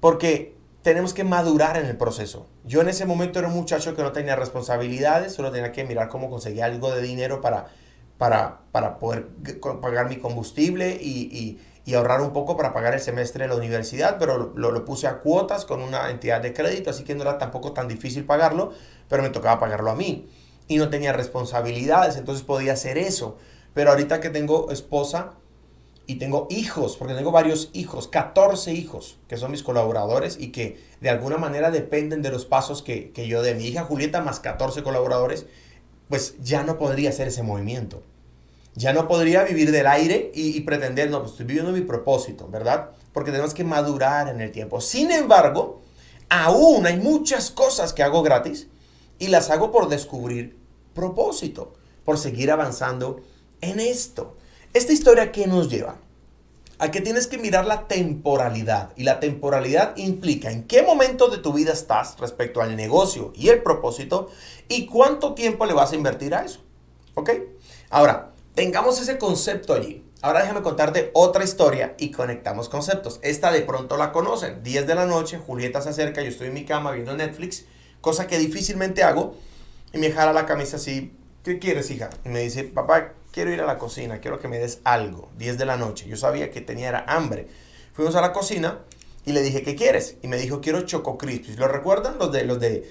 Porque 0.00 0.56
tenemos 0.82 1.14
que 1.14 1.22
madurar 1.22 1.76
en 1.76 1.86
el 1.86 1.96
proceso. 1.96 2.48
Yo 2.64 2.80
en 2.80 2.88
ese 2.88 3.06
momento 3.06 3.38
era 3.38 3.48
un 3.48 3.54
muchacho 3.54 3.94
que 3.94 4.02
no 4.02 4.12
tenía 4.12 4.34
responsabilidades, 4.34 5.32
solo 5.32 5.52
tenía 5.52 5.70
que 5.70 5.84
mirar 5.84 6.08
cómo 6.08 6.28
conseguir 6.28 6.64
algo 6.64 6.90
de 6.92 7.00
dinero 7.00 7.40
para, 7.40 7.68
para, 8.18 8.62
para 8.72 8.98
poder 8.98 9.28
pagar 9.80 10.08
mi 10.08 10.16
combustible 10.16 10.98
y 11.00 11.58
y 11.71 11.71
ahorrar 11.86 12.20
un 12.20 12.32
poco 12.32 12.56
para 12.56 12.72
pagar 12.72 12.94
el 12.94 13.00
semestre 13.00 13.44
de 13.44 13.48
la 13.48 13.56
universidad, 13.56 14.16
pero 14.18 14.52
lo, 14.54 14.70
lo, 14.70 14.84
puse 14.84 15.08
a 15.08 15.18
cuotas 15.18 15.64
con 15.64 15.82
una 15.82 16.10
entidad 16.10 16.40
de 16.40 16.52
crédito, 16.52 16.90
así 16.90 17.02
que 17.02 17.14
no 17.14 17.22
era 17.22 17.38
tampoco 17.38 17.72
tan 17.72 17.88
difícil 17.88 18.24
pagarlo, 18.24 18.72
pero 19.08 19.22
me 19.22 19.30
tocaba 19.30 19.58
pagarlo 19.58 19.90
a 19.90 19.96
mí. 19.96 20.28
Y 20.68 20.76
no 20.76 20.90
tenía 20.90 21.12
responsabilidades, 21.12 22.16
entonces 22.16 22.44
podía 22.44 22.74
hacer 22.74 22.98
eso. 22.98 23.36
Pero 23.74 23.90
ahorita 23.90 24.20
que 24.20 24.30
tengo 24.30 24.70
esposa 24.70 25.32
y 26.06 26.16
tengo 26.16 26.46
hijos, 26.50 26.96
porque 26.96 27.14
tengo 27.14 27.32
varios 27.32 27.70
hijos, 27.72 28.06
14 28.06 28.72
hijos, 28.72 29.18
que 29.28 29.36
son 29.36 29.50
mis 29.50 29.64
colaboradores 29.64 30.38
y 30.38 30.52
que 30.52 30.80
de 31.00 31.10
alguna 31.10 31.36
manera 31.36 31.70
dependen 31.70 32.22
de 32.22 32.30
los 32.30 32.44
pasos 32.44 32.82
que, 32.82 33.10
que 33.12 33.26
yo 33.26 33.42
de 33.42 33.54
mi 33.54 33.66
hija 33.66 33.84
Julieta 33.84 34.20
más 34.20 34.38
14 34.38 34.82
colaboradores, 34.84 35.46
pues 36.08 36.36
ya 36.40 36.62
no 36.62 36.78
podría 36.78 37.10
hacer 37.10 37.28
ese 37.28 37.42
movimiento. 37.42 38.02
Ya 38.74 38.92
no 38.92 39.06
podría 39.06 39.44
vivir 39.44 39.70
del 39.70 39.86
aire 39.86 40.30
y, 40.34 40.60
pretender, 40.60 41.10
no, 41.10 41.20
pues 41.20 41.32
estoy 41.32 41.46
viviendo 41.46 41.72
mi 41.72 41.82
propósito, 41.82 42.48
¿verdad? 42.48 42.90
Porque 43.12 43.30
tenemos 43.30 43.52
que 43.52 43.64
madurar 43.64 44.28
en 44.28 44.40
el 44.40 44.50
tiempo. 44.50 44.80
Sin 44.80 45.10
embargo, 45.10 45.82
aún 46.30 46.86
hay 46.86 46.98
muchas 46.98 47.50
cosas 47.50 47.92
que 47.92 48.02
hago 48.02 48.22
gratis 48.22 48.68
y 49.18 49.28
las 49.28 49.50
hago 49.50 49.70
por 49.70 49.88
descubrir 49.88 50.58
propósito, 50.94 51.74
por 52.04 52.18
seguir 52.18 52.50
avanzando 52.50 53.20
en 53.60 53.78
esto. 53.78 54.36
Esta 54.72 54.92
historia 54.92 55.32
que 55.32 55.46
nos 55.46 55.68
lleva 55.68 55.98
a 56.78 56.90
que 56.90 57.00
tienes 57.00 57.26
que 57.26 57.38
mirar 57.38 57.66
la 57.66 57.86
temporalidad 57.86 58.90
y 58.96 59.04
la 59.04 59.20
temporalidad 59.20 59.96
implica 59.96 60.50
en 60.50 60.64
qué 60.64 60.82
momento 60.82 61.28
de 61.28 61.38
tu 61.38 61.52
vida 61.52 61.72
estás 61.72 62.18
respecto 62.18 62.60
al 62.60 62.74
negocio 62.74 63.32
y 63.36 63.50
el 63.50 63.62
propósito 63.62 64.30
y 64.68 64.86
cuánto 64.86 65.34
tiempo 65.34 65.66
le 65.66 65.74
vas 65.74 65.92
a 65.92 65.94
invertir 65.96 66.34
a 66.34 66.44
eso. 66.44 66.60
¿Ok? 67.14 67.30
Ahora, 67.90 68.31
tengamos 68.54 69.00
ese 69.00 69.18
concepto 69.18 69.74
allí. 69.74 70.04
Ahora 70.20 70.42
déjame 70.42 70.62
contarte 70.62 71.10
otra 71.14 71.42
historia 71.42 71.94
y 71.98 72.10
conectamos 72.12 72.68
conceptos. 72.68 73.18
Esta 73.22 73.50
de 73.50 73.62
pronto 73.62 73.96
la 73.96 74.12
conocen. 74.12 74.62
10 74.62 74.86
de 74.86 74.94
la 74.94 75.06
noche, 75.06 75.38
Julieta 75.38 75.80
se 75.80 75.88
acerca, 75.88 76.22
yo 76.22 76.28
estoy 76.28 76.48
en 76.48 76.54
mi 76.54 76.64
cama 76.64 76.92
viendo 76.92 77.16
Netflix, 77.16 77.64
cosa 78.00 78.28
que 78.28 78.38
difícilmente 78.38 79.02
hago, 79.02 79.34
y 79.92 79.98
me 79.98 80.12
jala 80.12 80.32
la 80.32 80.46
camisa 80.46 80.76
así, 80.76 81.12
¿qué 81.42 81.58
quieres, 81.58 81.90
hija? 81.90 82.10
Y 82.24 82.28
me 82.28 82.40
dice, 82.40 82.62
papá, 82.64 83.14
quiero 83.32 83.52
ir 83.52 83.60
a 83.60 83.66
la 83.66 83.78
cocina, 83.78 84.20
quiero 84.20 84.38
que 84.38 84.46
me 84.46 84.58
des 84.58 84.80
algo. 84.84 85.28
10 85.38 85.58
de 85.58 85.66
la 85.66 85.76
noche. 85.76 86.06
Yo 86.08 86.16
sabía 86.16 86.50
que 86.50 86.60
tenía 86.60 87.04
hambre. 87.08 87.48
Fuimos 87.92 88.14
a 88.14 88.20
la 88.20 88.32
cocina 88.32 88.78
y 89.26 89.32
le 89.32 89.42
dije, 89.42 89.62
¿qué 89.62 89.74
quieres? 89.74 90.16
Y 90.22 90.28
me 90.28 90.36
dijo, 90.36 90.60
quiero 90.60 90.82
Choco 90.82 91.18
Crispis. 91.18 91.58
¿Lo 91.58 91.66
recuerdan? 91.66 92.18
Los 92.18 92.30
de, 92.30 92.44
los 92.44 92.60
de 92.60 92.88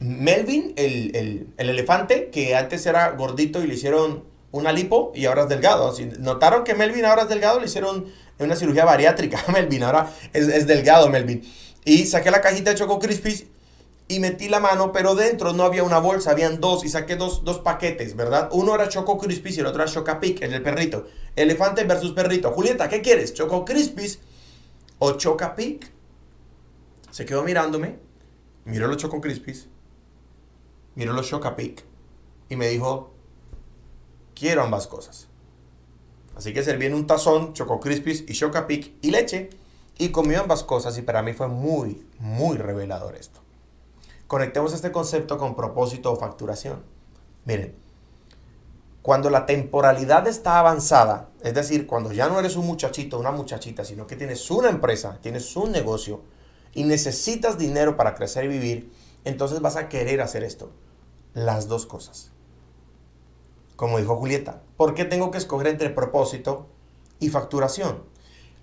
Melvin, 0.00 0.72
el, 0.76 1.14
el, 1.14 1.48
el 1.58 1.68
elefante, 1.68 2.30
que 2.30 2.54
antes 2.56 2.86
era 2.86 3.10
gordito 3.10 3.62
y 3.62 3.66
le 3.66 3.74
hicieron 3.74 4.24
una 4.52 4.72
lipo 4.72 5.12
y 5.14 5.26
ahora 5.26 5.42
es 5.42 5.48
delgado. 5.48 5.94
Notaron 6.18 6.64
que 6.64 6.74
Melvin 6.74 7.04
ahora 7.04 7.22
es 7.22 7.28
delgado, 7.28 7.60
le 7.60 7.66
hicieron 7.66 8.06
una 8.38 8.56
cirugía 8.56 8.84
bariátrica 8.84 9.42
Melvin, 9.52 9.82
ahora 9.82 10.12
es, 10.32 10.66
delgado 10.66 11.08
Melvin. 11.08 11.42
Y 11.84 12.06
saqué 12.06 12.30
la 12.30 12.40
cajita 12.40 12.70
de 12.70 12.76
Choco 12.76 12.98
Crispies 12.98 13.46
y 14.08 14.20
metí 14.20 14.48
la 14.48 14.60
mano, 14.60 14.92
pero 14.92 15.14
dentro 15.14 15.52
no 15.52 15.64
había 15.64 15.82
una 15.82 15.98
bolsa, 15.98 16.30
habían 16.30 16.60
dos 16.60 16.84
y 16.84 16.88
saqué 16.88 17.16
dos, 17.16 17.42
paquetes, 17.64 18.16
¿verdad? 18.16 18.48
Uno 18.52 18.74
era 18.74 18.88
Choco 18.88 19.18
Crispies 19.18 19.56
y 19.56 19.60
el 19.60 19.66
otro 19.66 19.82
era 19.82 19.90
Chocapic, 19.90 20.42
el 20.42 20.62
perrito. 20.62 21.06
Elefante 21.34 21.84
versus 21.84 22.12
perrito. 22.12 22.52
Julieta, 22.52 22.88
¿qué 22.88 23.02
quieres? 23.02 23.34
¿Choco 23.34 23.64
Crispies 23.64 24.20
o 24.98 25.12
Chocapic? 25.12 25.90
Se 27.10 27.24
quedó 27.24 27.42
mirándome, 27.42 27.98
miró 28.64 28.88
los 28.88 28.98
Choco 28.98 29.20
Crispies, 29.20 29.68
miró 30.94 31.12
los 31.12 31.28
Chocapic 31.28 31.82
y 32.48 32.56
me 32.56 32.68
dijo, 32.68 33.15
quiero 34.36 34.62
ambas 34.62 34.86
cosas. 34.86 35.26
Así 36.36 36.52
que 36.52 36.62
serví 36.62 36.86
en 36.86 36.94
un 36.94 37.06
tazón 37.06 37.54
Choco 37.54 37.80
Crispies 37.80 38.24
y 38.28 38.34
Chocapic 38.34 38.92
y 39.00 39.10
leche 39.10 39.50
y 39.98 40.10
comió 40.10 40.40
ambas 40.40 40.62
cosas 40.62 40.96
y 40.98 41.02
para 41.02 41.22
mí 41.22 41.32
fue 41.32 41.48
muy, 41.48 42.06
muy 42.18 42.58
revelador 42.58 43.16
esto. 43.16 43.40
Conectemos 44.26 44.74
este 44.74 44.92
concepto 44.92 45.38
con 45.38 45.56
propósito 45.56 46.12
o 46.12 46.16
facturación. 46.16 46.82
Miren, 47.46 47.74
cuando 49.00 49.30
la 49.30 49.46
temporalidad 49.46 50.26
está 50.26 50.58
avanzada, 50.58 51.30
es 51.42 51.54
decir, 51.54 51.86
cuando 51.86 52.12
ya 52.12 52.28
no 52.28 52.38
eres 52.38 52.56
un 52.56 52.66
muchachito, 52.66 53.18
una 53.18 53.30
muchachita, 53.30 53.84
sino 53.84 54.06
que 54.06 54.16
tienes 54.16 54.50
una 54.50 54.68
empresa, 54.68 55.18
tienes 55.22 55.56
un 55.56 55.72
negocio 55.72 56.20
y 56.74 56.84
necesitas 56.84 57.56
dinero 57.56 57.96
para 57.96 58.14
crecer 58.14 58.44
y 58.44 58.48
vivir, 58.48 58.92
entonces 59.24 59.60
vas 59.60 59.76
a 59.76 59.88
querer 59.88 60.20
hacer 60.20 60.42
esto. 60.42 60.72
Las 61.32 61.68
dos 61.68 61.86
cosas 61.86 62.32
como 63.76 63.98
dijo 63.98 64.16
Julieta. 64.16 64.62
¿Por 64.76 64.94
qué 64.94 65.04
tengo 65.04 65.30
que 65.30 65.38
escoger 65.38 65.68
entre 65.68 65.90
propósito 65.90 66.66
y 67.20 67.28
facturación? 67.28 68.04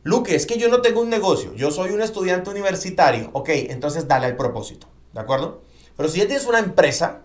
Luque, 0.03 0.35
es 0.35 0.45
que 0.45 0.57
yo 0.57 0.67
no 0.67 0.81
tengo 0.81 0.99
un 0.99 1.09
negocio, 1.09 1.53
yo 1.53 1.71
soy 1.71 1.91
un 1.91 2.01
estudiante 2.01 2.49
universitario. 2.49 3.29
Ok, 3.33 3.49
entonces 3.49 4.07
dale 4.07 4.25
al 4.25 4.35
propósito, 4.35 4.87
¿de 5.13 5.21
acuerdo? 5.21 5.61
Pero 5.95 6.09
si 6.09 6.19
ya 6.19 6.27
tienes 6.27 6.45
una 6.45 6.59
empresa, 6.59 7.21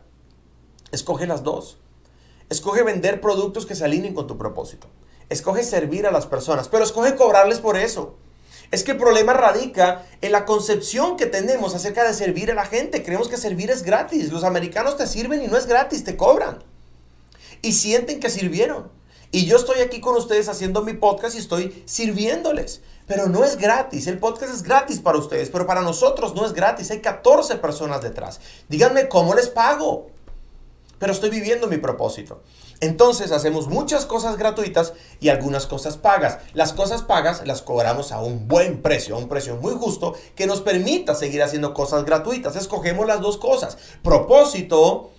escoge 0.92 1.26
las 1.26 1.42
dos. 1.42 1.78
Escoge 2.50 2.82
vender 2.82 3.20
productos 3.20 3.66
que 3.66 3.74
se 3.74 3.84
alineen 3.84 4.14
con 4.14 4.26
tu 4.26 4.38
propósito. 4.38 4.86
Escoge 5.28 5.62
servir 5.64 6.06
a 6.06 6.10
las 6.10 6.26
personas, 6.26 6.68
pero 6.68 6.84
escoge 6.84 7.16
cobrarles 7.16 7.58
por 7.58 7.76
eso. 7.76 8.16
Es 8.70 8.84
que 8.84 8.92
el 8.92 8.98
problema 8.98 9.32
radica 9.32 10.06
en 10.20 10.32
la 10.32 10.44
concepción 10.44 11.16
que 11.16 11.26
tenemos 11.26 11.74
acerca 11.74 12.04
de 12.04 12.14
servir 12.14 12.50
a 12.50 12.54
la 12.54 12.64
gente. 12.64 13.02
Creemos 13.02 13.28
que 13.28 13.36
servir 13.36 13.70
es 13.70 13.82
gratis. 13.82 14.30
Los 14.30 14.44
americanos 14.44 14.96
te 14.96 15.06
sirven 15.06 15.42
y 15.42 15.46
no 15.46 15.56
es 15.56 15.66
gratis, 15.66 16.04
te 16.04 16.16
cobran. 16.16 16.62
Y 17.62 17.72
sienten 17.72 18.20
que 18.20 18.30
sirvieron. 18.30 18.90
Y 19.30 19.44
yo 19.44 19.56
estoy 19.56 19.80
aquí 19.80 20.00
con 20.00 20.16
ustedes 20.16 20.48
haciendo 20.48 20.82
mi 20.82 20.94
podcast 20.94 21.34
y 21.34 21.38
estoy 21.38 21.82
sirviéndoles. 21.86 22.80
Pero 23.06 23.26
no 23.26 23.44
es 23.44 23.58
gratis. 23.58 24.06
El 24.06 24.18
podcast 24.18 24.54
es 24.54 24.62
gratis 24.62 25.00
para 25.00 25.18
ustedes, 25.18 25.50
pero 25.50 25.66
para 25.66 25.82
nosotros 25.82 26.34
no 26.34 26.46
es 26.46 26.52
gratis. 26.52 26.90
Hay 26.90 27.00
14 27.00 27.56
personas 27.56 28.02
detrás. 28.02 28.40
Díganme 28.68 29.08
cómo 29.08 29.34
les 29.34 29.48
pago. 29.48 30.08
Pero 30.98 31.12
estoy 31.12 31.30
viviendo 31.30 31.68
mi 31.68 31.76
propósito. 31.76 32.42
Entonces 32.80 33.30
hacemos 33.32 33.68
muchas 33.68 34.06
cosas 34.06 34.36
gratuitas 34.36 34.94
y 35.20 35.28
algunas 35.28 35.66
cosas 35.66 35.96
pagas. 35.96 36.38
Las 36.54 36.72
cosas 36.72 37.02
pagas 37.02 37.46
las 37.46 37.62
cobramos 37.62 38.12
a 38.12 38.20
un 38.20 38.48
buen 38.48 38.82
precio, 38.82 39.14
a 39.14 39.18
un 39.18 39.28
precio 39.28 39.56
muy 39.56 39.74
justo 39.74 40.14
que 40.34 40.46
nos 40.46 40.60
permita 40.60 41.14
seguir 41.14 41.42
haciendo 41.42 41.74
cosas 41.74 42.04
gratuitas. 42.04 42.56
Escogemos 42.56 43.06
las 43.06 43.20
dos 43.20 43.36
cosas, 43.36 43.78
propósito 44.02 45.10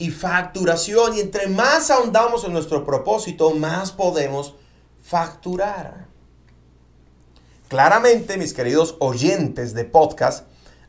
y 0.00 0.10
facturación. 0.10 1.16
Y 1.16 1.20
entre 1.20 1.46
más 1.46 1.90
ahondamos 1.90 2.42
en 2.44 2.52
nuestro 2.52 2.84
propósito, 2.84 3.50
más 3.50 3.92
podemos 3.92 4.54
facturar. 5.00 6.08
Claramente, 7.68 8.36
mis 8.36 8.52
queridos 8.52 8.96
oyentes 8.98 9.74
de 9.74 9.84
podcast, 9.84 10.46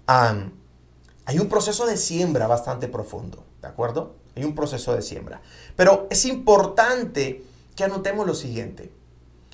hay 0.08 1.40
un 1.40 1.48
proceso 1.48 1.86
de 1.86 1.98
siembra 1.98 2.48
bastante 2.48 2.88
profundo, 2.88 3.46
¿de 3.62 3.68
acuerdo? 3.68 4.16
Hay 4.36 4.46
un 4.46 4.56
proceso 4.56 4.96
de 4.96 5.02
siembra. 5.02 5.42
Pero 5.76 6.08
es 6.10 6.26
importante 6.26 7.44
que 7.76 7.84
anotemos 7.84 8.26
lo 8.26 8.34
siguiente. 8.34 8.92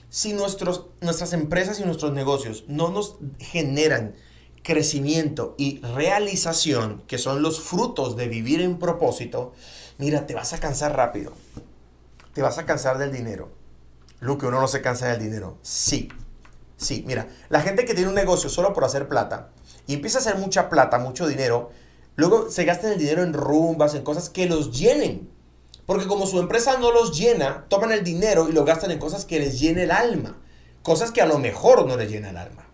Si 0.09 0.33
nuestros, 0.33 0.85
nuestras 1.01 1.33
empresas 1.33 1.79
y 1.79 1.83
nuestros 1.83 2.13
negocios 2.13 2.63
no 2.67 2.89
nos 2.89 3.17
generan 3.39 4.13
crecimiento 4.67 5.55
y 5.57 5.79
realización, 5.79 7.01
que 7.07 7.17
son 7.17 7.41
los 7.41 7.61
frutos 7.61 8.17
de 8.17 8.27
vivir 8.27 8.61
en 8.61 8.77
propósito, 8.77 9.53
mira, 9.97 10.27
te 10.27 10.35
vas 10.35 10.51
a 10.51 10.59
cansar 10.59 10.95
rápido. 10.95 11.31
Te 12.33 12.41
vas 12.41 12.57
a 12.57 12.65
cansar 12.65 12.97
del 12.97 13.13
dinero. 13.13 13.49
Lo 14.19 14.37
que 14.37 14.45
uno 14.45 14.59
no 14.59 14.67
se 14.67 14.81
cansa 14.81 15.07
del 15.07 15.21
dinero. 15.21 15.57
Sí. 15.61 16.09
Sí, 16.75 17.03
mira, 17.07 17.29
la 17.47 17.61
gente 17.61 17.85
que 17.85 17.93
tiene 17.93 18.09
un 18.09 18.15
negocio 18.15 18.49
solo 18.49 18.73
por 18.73 18.83
hacer 18.83 19.07
plata 19.07 19.49
y 19.87 19.93
empieza 19.93 20.17
a 20.17 20.21
hacer 20.21 20.37
mucha 20.37 20.69
plata, 20.69 20.99
mucho 20.99 21.25
dinero, 21.25 21.71
Luego 22.17 22.49
se 22.49 22.65
gastan 22.65 22.93
el 22.93 22.97
dinero 22.97 23.21
en 23.21 23.31
rumbas, 23.31 23.93
en 23.93 24.03
cosas 24.03 24.31
que 24.31 24.47
los 24.47 24.77
llenen. 24.77 25.29
Porque 25.85 26.07
como 26.07 26.25
su 26.25 26.39
empresa 26.39 26.77
no 26.79 26.91
los 26.91 27.17
llena, 27.17 27.65
toman 27.69 27.91
el 27.91 28.03
dinero 28.03 28.49
y 28.49 28.53
lo 28.53 28.65
gastan 28.65 28.89
en 28.89 28.97
cosas 28.97 29.23
que 29.23 29.39
les 29.39 29.59
llene 29.59 29.83
el 29.83 29.91
alma. 29.91 30.35
Cosas 30.81 31.11
que 31.11 31.21
a 31.21 31.27
lo 31.27 31.37
mejor 31.37 31.85
no 31.85 31.95
les 31.95 32.09
llena 32.09 32.31
el 32.31 32.37
alma. 32.37 32.66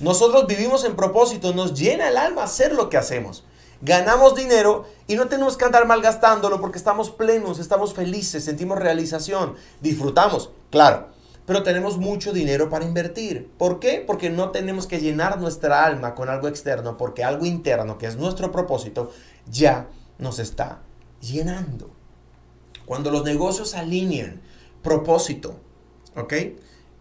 Nosotros 0.00 0.46
vivimos 0.46 0.84
en 0.84 0.96
propósito, 0.96 1.52
nos 1.52 1.74
llena 1.74 2.08
el 2.08 2.16
alma 2.16 2.44
hacer 2.44 2.72
lo 2.72 2.88
que 2.88 2.96
hacemos. 2.96 3.44
Ganamos 3.82 4.34
dinero 4.34 4.86
y 5.06 5.14
no 5.14 5.28
tenemos 5.28 5.56
que 5.56 5.64
andar 5.64 5.86
malgastándolo 5.86 6.60
porque 6.60 6.78
estamos 6.78 7.10
plenos, 7.10 7.58
estamos 7.58 7.94
felices, 7.94 8.44
sentimos 8.44 8.78
realización, 8.78 9.56
disfrutamos. 9.80 10.50
Claro, 10.70 11.08
pero 11.46 11.62
tenemos 11.62 11.98
mucho 11.98 12.32
dinero 12.32 12.70
para 12.70 12.84
invertir. 12.84 13.50
¿Por 13.58 13.80
qué? 13.80 14.02
Porque 14.06 14.30
no 14.30 14.50
tenemos 14.50 14.86
que 14.86 15.00
llenar 15.00 15.40
nuestra 15.40 15.84
alma 15.84 16.14
con 16.14 16.28
algo 16.28 16.48
externo, 16.48 16.96
porque 16.96 17.24
algo 17.24 17.44
interno, 17.44 17.98
que 17.98 18.06
es 18.06 18.16
nuestro 18.16 18.52
propósito, 18.52 19.10
ya 19.50 19.88
nos 20.18 20.38
está 20.38 20.80
llenando. 21.20 21.90
Cuando 22.86 23.10
los 23.10 23.24
negocios 23.24 23.74
alinean 23.74 24.40
propósito, 24.82 25.56
¿ok? 26.16 26.34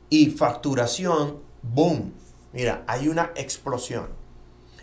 Y 0.09 0.31
facturación, 0.31 1.39
boom. 1.61 2.13
Mira, 2.53 2.83
hay 2.87 3.07
una 3.07 3.31
explosión. 3.35 4.07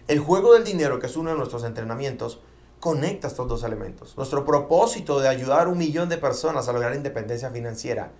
El 0.08 0.20
juego 0.20 0.54
del 0.54 0.64
dinero, 0.64 1.00
que 1.00 1.06
es 1.06 1.16
uno 1.16 1.30
de 1.30 1.36
nuestros 1.36 1.64
entrenamientos, 1.64 2.40
conecta 2.80 3.26
estos 3.26 3.48
dos 3.48 3.62
elementos. 3.64 4.16
Nuestro 4.16 4.44
propósito 4.44 5.20
de 5.20 5.28
ayudar 5.28 5.66
a 5.66 5.70
un 5.70 5.78
millón 5.78 6.08
de 6.08 6.18
personas 6.18 6.68
a 6.68 6.72
lograr 6.72 6.94
independencia 6.94 7.50
financiera 7.50 8.12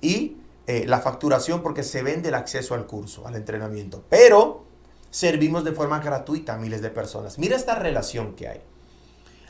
y 0.00 0.36
eh, 0.66 0.84
la 0.86 1.00
facturación 1.00 1.62
porque 1.62 1.82
se 1.82 2.02
vende 2.02 2.28
el 2.28 2.36
acceso 2.36 2.74
al 2.74 2.86
curso, 2.86 3.26
al 3.26 3.34
entrenamiento. 3.34 4.04
Pero 4.08 4.64
servimos 5.10 5.64
de 5.64 5.72
forma 5.72 5.98
gratuita 5.98 6.54
a 6.54 6.58
miles 6.58 6.82
de 6.82 6.90
personas. 6.90 7.38
Mira 7.38 7.56
esta 7.56 7.74
relación 7.74 8.34
que 8.34 8.48
hay. 8.48 8.60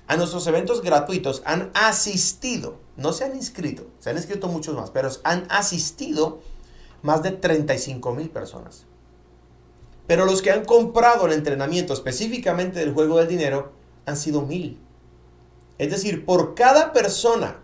A 0.09 0.17
nuestros 0.17 0.47
eventos 0.47 0.83
gratuitos 0.83 1.43
han 1.45 1.71
asistido, 1.75 2.77
no 2.97 3.13
se 3.13 3.25
han 3.25 3.37
inscrito, 3.37 3.87
se 3.99 4.11
han 4.11 4.17
inscrito 4.17 4.49
muchos 4.49 4.75
más, 4.75 4.91
pero 4.91 5.11
han 5.25 5.47
asistido 5.49 6.41
más 7.03 7.23
de 7.23 7.33
35 7.33 8.13
mil 8.13 8.31
personas. 8.31 8.87
Pero 10.07 10.27
los 10.27 10.43
que 10.43 10.51
han 10.51 10.65
comprado 10.65 11.27
el 11.27 11.33
entrenamiento 11.33 11.93
específicamente 11.93 12.81
del 12.81 12.93
juego 12.93 13.19
del 13.19 13.29
dinero 13.29 13.73
han 14.07 14.17
sido 14.17 14.43
mil. 14.43 14.81
Es 15.79 15.91
decir, 15.91 16.25
por 16.25 16.55
cada 16.55 16.93
persona 16.93 17.61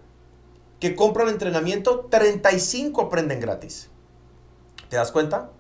que 0.81 0.95
compran 0.95 1.29
entrenamiento, 1.29 2.07
35 2.11 3.03
aprenden 3.03 3.41
gratis. 3.41 3.91
¿Te 4.89 4.97
das 4.97 5.13
cuenta? 5.13 5.51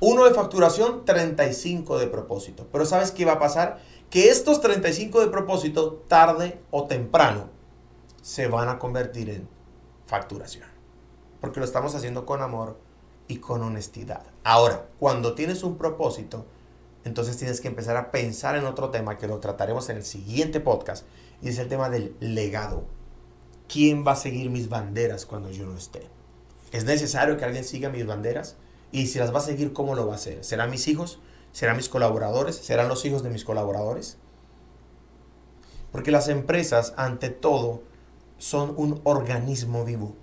Uno 0.00 0.24
de 0.24 0.34
facturación, 0.34 1.04
35 1.04 1.98
de 1.98 2.08
propósito. 2.08 2.68
Pero 2.70 2.84
¿sabes 2.84 3.10
qué 3.10 3.24
va 3.24 3.32
a 3.32 3.38
pasar? 3.38 3.80
Que 4.10 4.28
estos 4.28 4.60
35 4.60 5.20
de 5.20 5.28
propósito, 5.28 6.04
tarde 6.08 6.60
o 6.70 6.84
temprano, 6.84 7.48
se 8.20 8.48
van 8.48 8.68
a 8.68 8.78
convertir 8.78 9.30
en 9.30 9.48
facturación. 10.06 10.68
Porque 11.40 11.60
lo 11.60 11.66
estamos 11.66 11.94
haciendo 11.94 12.26
con 12.26 12.42
amor 12.42 12.78
y 13.28 13.36
con 13.38 13.62
honestidad. 13.62 14.24
Ahora, 14.42 14.88
cuando 14.98 15.34
tienes 15.34 15.62
un 15.62 15.76
propósito, 15.76 16.46
entonces 17.04 17.36
tienes 17.36 17.60
que 17.60 17.68
empezar 17.68 17.96
a 17.96 18.10
pensar 18.10 18.56
en 18.56 18.64
otro 18.64 18.90
tema 18.90 19.18
que 19.18 19.28
lo 19.28 19.40
trataremos 19.40 19.88
en 19.88 19.96
el 19.96 20.04
siguiente 20.04 20.60
podcast. 20.60 21.06
Y 21.42 21.48
es 21.48 21.58
el 21.58 21.68
tema 21.68 21.90
del 21.90 22.16
legado. 22.20 22.84
¿quién 23.68 24.06
va 24.06 24.12
a 24.12 24.16
seguir 24.16 24.50
mis 24.50 24.68
banderas 24.68 25.26
cuando 25.26 25.50
yo 25.50 25.66
no 25.66 25.76
esté? 25.76 26.02
¿Es 26.72 26.84
necesario 26.84 27.36
que 27.36 27.44
alguien 27.44 27.64
siga 27.64 27.88
mis 27.88 28.06
banderas? 28.06 28.56
Y 28.92 29.06
si 29.08 29.18
las 29.18 29.34
va 29.34 29.38
a 29.38 29.42
seguir, 29.42 29.72
¿cómo 29.72 29.94
lo 29.94 30.06
va 30.06 30.12
a 30.12 30.16
hacer? 30.16 30.44
¿Serán 30.44 30.70
mis 30.70 30.86
hijos? 30.88 31.20
¿Serán 31.52 31.76
mis 31.76 31.88
colaboradores? 31.88 32.56
¿Serán 32.56 32.88
los 32.88 33.04
hijos 33.04 33.22
de 33.22 33.30
mis 33.30 33.44
colaboradores? 33.44 34.18
Porque 35.92 36.10
las 36.10 36.28
empresas, 36.28 36.94
ante 36.96 37.30
todo, 37.30 37.82
son 38.38 38.74
un 38.76 39.00
organismo 39.04 39.84
vivo. 39.84 40.14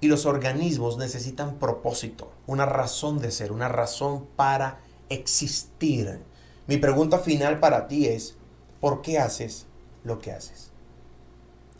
Y 0.00 0.08
los 0.08 0.26
organismos 0.26 0.96
necesitan 0.96 1.58
propósito, 1.58 2.30
una 2.46 2.66
razón 2.66 3.18
de 3.18 3.30
ser, 3.30 3.50
una 3.50 3.68
razón 3.68 4.26
para 4.36 4.80
existir. 5.08 6.20
Mi 6.66 6.76
pregunta 6.76 7.18
final 7.18 7.58
para 7.58 7.88
ti 7.88 8.06
es, 8.06 8.36
¿por 8.80 9.02
qué 9.02 9.18
haces 9.18 9.66
lo 10.04 10.20
que 10.20 10.32
haces? 10.32 10.70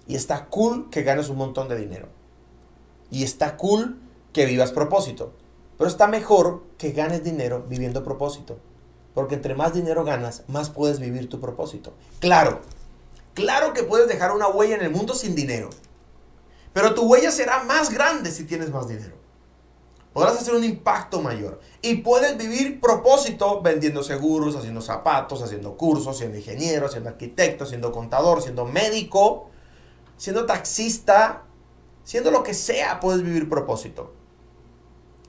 Y 0.09 0.17
está 0.17 0.47
cool 0.47 0.89
que 0.91 1.03
ganes 1.03 1.29
un 1.29 1.37
montón 1.37 1.69
de 1.69 1.77
dinero. 1.77 2.09
Y 3.11 3.23
está 3.23 3.57
cool 3.57 4.01
que 4.33 4.47
vivas 4.47 4.73
propósito. 4.73 5.35
Pero 5.77 5.89
está 5.89 6.09
mejor 6.09 6.65
que 6.77 6.93
ganes 6.93 7.23
dinero 7.23 7.65
viviendo 7.69 8.03
propósito. 8.03 8.59
Porque 9.15 9.37
entre 9.37 9.55
más 9.55 9.75
dinero 9.75 10.05
ganas, 10.05 10.45
más 10.49 10.71
puedes 10.71 10.99
vivir 10.99 11.29
tu 11.29 11.41
propósito. 11.41 11.93
Claro, 12.21 12.63
claro 13.35 13.73
que 13.75 13.83
puedes 13.83 14.09
dejar 14.09 14.33
una 14.33 14.49
huella 14.49 14.77
en 14.77 14.83
el 14.83 14.91
mundo 14.91 15.15
sin 15.15 15.35
dinero. 15.35 15.71
Pero 16.79 16.95
tu 16.95 17.03
huella 17.03 17.33
será 17.33 17.65
más 17.65 17.91
grande 17.91 18.31
si 18.31 18.45
tienes 18.45 18.71
más 18.71 18.87
dinero. 18.87 19.17
Podrás 20.13 20.37
hacer 20.37 20.55
un 20.55 20.63
impacto 20.63 21.21
mayor. 21.21 21.59
Y 21.83 21.97
puedes 21.97 22.37
vivir 22.37 22.81
propósito 22.81 23.61
vendiendo 23.63 24.05
seguros, 24.05 24.55
haciendo 24.55 24.81
zapatos, 24.81 25.43
haciendo 25.43 25.77
cursos, 25.77 26.19
siendo 26.19 26.39
ingeniero, 26.39 26.89
siendo 26.89 27.09
arquitecto, 27.09 27.67
siendo 27.67 27.91
contador, 27.91 28.43
siendo 28.43 28.65
médico 28.65 29.51
siendo 30.19 30.45
taxista, 30.45 31.45
siendo 32.05 32.31
lo 32.31 32.43
que 32.43 32.53
sea, 32.53 33.01
puedes 33.01 33.23
vivir 33.23 33.49
propósito. 33.49 34.13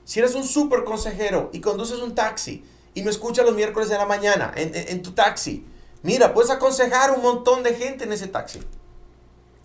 Si 0.04 0.18
eres 0.18 0.34
un 0.34 0.44
súper 0.44 0.84
consejero 0.84 1.48
y 1.52 1.60
conduces 1.60 2.00
un 2.00 2.14
taxi 2.14 2.64
y 2.92 3.02
me 3.02 3.10
escuchas 3.10 3.46
los 3.46 3.54
miércoles 3.54 3.88
de 3.88 3.96
la 3.96 4.04
mañana 4.04 4.52
en, 4.56 5.02
tu 5.02 5.12
taxi, 5.12 5.64
mira, 6.02 6.34
puedes 6.34 6.50
aconsejar 6.50 7.12
un 7.12 7.22
montón 7.22 7.62
de 7.62 7.74
gente 7.74 8.04
en 8.04 8.12
ese 8.12 8.26
taxi. 8.26 8.60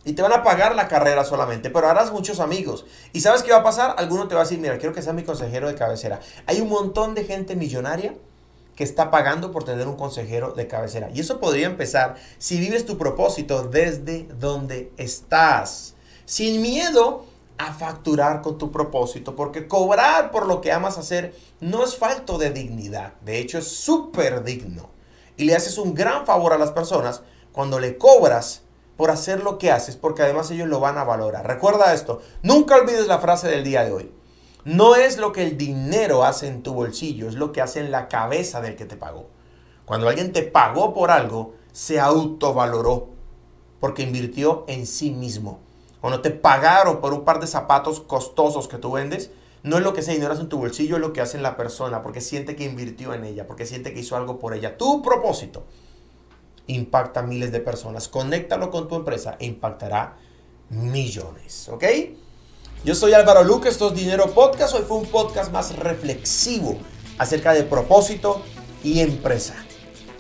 Y 0.06 0.14
te 0.14 0.22
van 0.22 0.34
a 0.34 0.44
pagar 0.44 0.76
la 0.76 0.88
carrera 0.88 1.26
solamente, 1.26 1.72
pero 1.72 1.90
harás 1.90 2.12
muchos 2.12 2.40
amigos. 2.40 2.86
¿Y 3.12 3.22
sabes 3.22 3.42
qué 3.42 3.52
va 3.52 3.58
a 3.58 3.64
pasar? 3.64 3.96
Alguno 3.98 4.28
te 4.28 4.36
va 4.36 4.42
a 4.42 4.44
decir, 4.44 4.60
mira, 4.60 4.78
quiero 4.78 4.94
que 4.94 5.02
sea 5.02 5.14
mi 5.14 5.24
consejero 5.24 5.68
de 5.68 5.76
cabecera. 5.76 6.20
Hay 6.46 6.62
un 6.62 6.70
montón 6.70 7.16
de 7.16 7.24
gente 7.24 7.56
millonaria 7.56 8.14
que 8.76 8.84
está 8.84 9.10
pagando 9.10 9.52
por 9.52 9.64
tener 9.64 9.88
un 9.88 9.96
consejero 9.96 10.52
de 10.52 10.68
cabecera. 10.68 11.10
Y 11.14 11.22
eso 11.22 11.40
podría 11.40 11.66
empezar 11.66 12.16
si 12.38 12.60
vives 12.60 12.86
tu 12.86 12.98
propósito 12.98 13.64
desde 13.64 14.28
donde 14.40 14.92
estás, 14.98 15.96
sin 16.26 16.62
miedo 16.62 17.26
a 17.58 17.74
facturar 17.74 18.42
con 18.42 18.58
tu 18.58 18.72
propósito, 18.72 19.36
porque 19.36 19.68
cobrar 19.68 20.30
por 20.30 20.46
lo 20.46 20.60
que 20.62 20.72
amas 20.72 20.98
hacer 20.98 21.34
no 21.62 21.84
es 21.84 21.96
falto 21.96 22.38
de 22.38 22.52
dignidad, 22.52 23.14
de 23.22 23.40
hecho 23.40 23.58
es 23.58 23.68
súper 23.68 24.44
digno. 24.44 24.90
Y 25.38 25.46
le 25.46 25.56
haces 25.56 25.78
un 25.78 25.94
gran 25.94 26.26
favor 26.26 26.54
a 26.54 26.58
las 26.58 26.72
personas 26.72 27.22
cuando 27.54 27.80
le 27.80 27.98
cobras 27.98 28.65
por 28.98 29.12
hacer 29.12 29.44
lo 29.44 29.58
que 29.58 29.72
haces, 29.72 29.96
porque 29.96 30.24
además 30.24 30.50
ellos 30.52 30.68
lo 30.68 30.80
van 30.80 30.98
a 30.98 31.04
valorar. 31.04 31.46
Recuerda 31.46 31.94
esto, 31.94 32.22
nunca 32.44 32.75
olvides 32.75 33.08
la 33.08 33.20
frase 33.20 33.48
del 33.48 33.64
día 33.64 33.84
de 33.84 33.92
hoy. 33.92 34.12
No 34.64 34.96
es 34.96 35.18
lo 35.18 35.32
que 35.32 35.44
el 35.44 35.58
dinero 35.58 36.24
hace 36.24 36.48
en 36.48 36.64
tu 36.64 36.74
bolsillo, 36.74 37.30
es 37.30 37.36
lo 37.36 37.52
que 37.52 37.62
hace 37.62 37.80
en 37.80 37.92
la 37.92 38.08
cabeza 38.08 38.62
del 38.62 38.75
que 38.75 38.86
te 38.86 38.98
pagó. 38.98 39.28
Cuando 39.86 40.08
alguien 40.08 40.34
te 40.34 40.42
pagó 40.42 40.94
por 40.94 41.12
algo, 41.12 41.54
se 41.72 42.00
autovaloró 42.00 43.10
porque 43.80 44.04
invirtió 44.04 44.64
en 44.68 44.88
sí 44.88 45.12
mismo. 45.12 45.60
Cuando 46.02 46.22
te 46.22 46.32
pagaron 46.32 47.02
por 47.02 47.14
un 47.14 47.25
par 47.25 47.40
de 47.40 47.48
zapatos 47.48 48.00
costosos 48.00 48.68
que 48.68 48.78
tú 48.78 48.94
vendes, 48.94 49.30
no 49.62 49.78
es 49.78 49.84
lo 49.84 49.94
que 49.94 50.02
ese 50.02 50.14
dinero 50.14 50.34
hace 50.34 50.42
en 50.42 50.50
tu 50.50 50.58
bolsillo, 50.58 50.96
es 50.96 51.02
lo 51.02 51.14
que 51.14 51.22
hace 51.22 51.38
en 51.38 51.44
la 51.44 51.58
persona, 51.58 52.02
porque 52.02 52.22
siente 52.22 52.56
que 52.56 52.64
invirtió 52.64 53.14
en 53.14 53.25
ella, 53.25 53.48
porque 53.48 53.66
siente 53.66 53.94
que 53.94 54.00
hizo 54.00 54.16
algo 54.16 54.40
por 54.40 54.54
ella. 54.54 54.78
Tu 54.78 55.02
propósito 55.02 55.66
impacta 56.68 57.22
a 57.22 57.24
miles 57.24 57.52
de 57.52 57.60
personas. 57.60 58.08
Conéctalo 58.08 58.72
con 58.72 58.88
tu 58.88 58.96
empresa 58.96 59.38
e 59.40 59.46
impactará 59.46 60.18
millones, 60.70 61.70
¿ok? 61.70 61.84
Yo 62.84 62.94
soy 62.94 63.14
Álvaro 63.14 63.44
Luque, 63.44 63.70
esto 63.70 63.88
es 63.90 63.96
Dinero 63.96 64.34
Podcast. 64.34 64.76
Hoy 64.76 64.84
fue 64.88 64.98
un 64.98 65.08
podcast 65.08 65.52
más 65.52 65.76
reflexivo 65.76 66.78
acerca 67.18 67.54
de 67.54 67.64
propósito 67.64 68.42
y 68.84 69.00
empresa. 69.00 69.56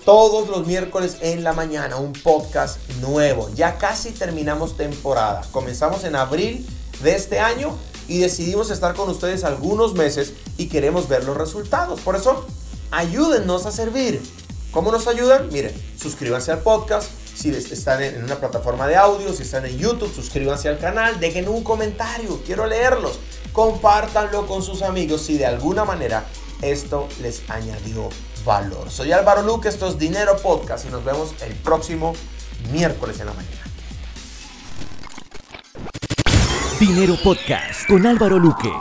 Todos 0.03 0.49
los 0.49 0.67
miércoles 0.67 1.17
en 1.21 1.43
la 1.43 1.53
mañana 1.53 1.97
un 1.97 2.13
podcast 2.13 2.79
nuevo. 3.01 3.49
Ya 3.55 3.77
casi 3.77 4.11
terminamos 4.11 4.77
temporada. 4.77 5.41
Comenzamos 5.51 6.03
en 6.03 6.15
abril 6.15 6.65
de 7.01 7.15
este 7.15 7.39
año 7.39 7.75
y 8.07 8.19
decidimos 8.19 8.69
estar 8.69 8.95
con 8.95 9.09
ustedes 9.09 9.43
algunos 9.43 9.93
meses 9.93 10.33
y 10.57 10.67
queremos 10.67 11.07
ver 11.07 11.23
los 11.23 11.37
resultados. 11.37 12.01
Por 12.01 12.15
eso, 12.15 12.45
ayúdennos 12.91 13.65
a 13.65 13.71
servir. 13.71 14.21
¿Cómo 14.75 14.91
nos 14.91 15.07
ayudan? 15.07 15.47
Miren, 15.53 15.73
suscríbanse 15.97 16.51
al 16.51 16.59
podcast 16.59 17.09
si 17.33 17.49
están 17.49 18.03
en 18.03 18.21
una 18.21 18.35
plataforma 18.35 18.85
de 18.87 18.97
audio, 18.97 19.31
si 19.31 19.43
están 19.43 19.65
en 19.65 19.77
YouTube, 19.77 20.13
suscríbanse 20.13 20.67
al 20.67 20.79
canal, 20.79 21.17
dejen 21.17 21.47
un 21.47 21.63
comentario, 21.63 22.41
quiero 22.45 22.65
leerlos. 22.65 23.17
Compártanlo 23.53 24.45
con 24.47 24.61
sus 24.61 24.81
amigos 24.81 25.21
si 25.21 25.37
de 25.37 25.45
alguna 25.45 25.85
manera 25.85 26.25
esto 26.61 27.07
les 27.21 27.49
añadió 27.49 28.09
valor. 28.43 28.91
Soy 28.91 29.13
Álvaro 29.13 29.43
Luque, 29.43 29.69
esto 29.69 29.87
es 29.87 29.97
Dinero 29.97 30.35
Podcast 30.43 30.85
y 30.85 30.89
nos 30.89 31.05
vemos 31.05 31.33
el 31.47 31.53
próximo 31.53 32.11
miércoles 32.73 33.17
en 33.21 33.27
la 33.27 33.33
mañana. 33.33 33.63
Dinero 36.81 37.15
Podcast 37.23 37.87
con 37.87 38.05
Álvaro 38.05 38.39
Luque. 38.39 38.73